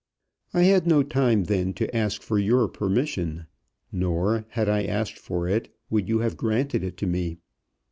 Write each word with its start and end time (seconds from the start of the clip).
I 0.51 0.63
had 0.63 0.87
no 0.87 1.03
time 1.03 1.43
then 1.43 1.73
to 1.73 1.95
ask 1.95 2.23
for 2.23 2.39
your 2.39 2.67
permission; 2.67 3.45
nor, 3.91 4.45
had 4.49 4.67
I 4.67 4.81
asked 4.81 5.19
for 5.19 5.47
it, 5.47 5.69
would 5.91 6.09
you 6.09 6.17
have 6.25 6.37
granted 6.37 6.83
it 6.83 6.97
to 6.97 7.05
me. 7.05 7.37